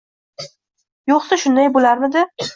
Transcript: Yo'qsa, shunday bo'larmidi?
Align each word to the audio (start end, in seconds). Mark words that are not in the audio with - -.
Yo'qsa, 1.11 1.39
shunday 1.43 1.71
bo'larmidi? 1.77 2.27